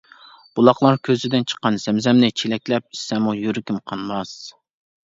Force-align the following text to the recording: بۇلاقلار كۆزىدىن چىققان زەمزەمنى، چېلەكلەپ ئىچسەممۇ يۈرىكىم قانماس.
بۇلاقلار 0.59 0.97
كۆزىدىن 1.07 1.45
چىققان 1.53 1.77
زەمزەمنى، 1.85 2.31
چېلەكلەپ 2.43 2.91
ئىچسەممۇ 2.91 3.39
يۈرىكىم 3.45 3.83
قانماس. 3.89 4.37